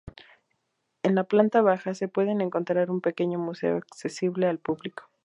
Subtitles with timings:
[1.03, 5.07] En la planta baja, se puede encontrar un pequeño museo accesible al público.